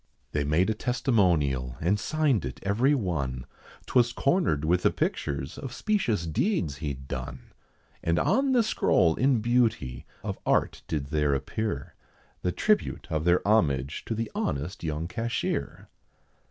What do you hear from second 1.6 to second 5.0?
and signed it every one, 'Twas cornered with the